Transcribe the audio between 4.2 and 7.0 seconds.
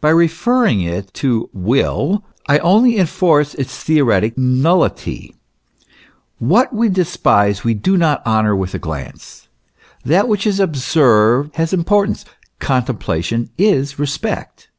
nullity. What we